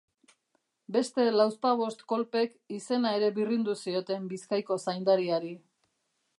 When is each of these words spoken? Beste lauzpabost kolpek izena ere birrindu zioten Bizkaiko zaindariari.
Beste 0.95 1.25
lauzpabost 1.35 2.01
kolpek 2.13 2.57
izena 2.79 3.13
ere 3.19 3.29
birrindu 3.37 3.77
zioten 3.85 4.29
Bizkaiko 4.35 4.79
zaindariari. 4.89 5.57